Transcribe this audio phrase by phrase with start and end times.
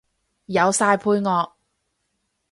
[0.47, 1.51] 有晒配樂